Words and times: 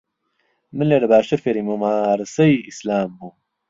من 0.75 0.85
لێرە 0.89 1.07
باشتر 1.13 1.37
فێری 1.43 1.63
مومارەسەی 1.67 2.63
ئیسلام 2.67 3.09
بووم. 3.17 3.35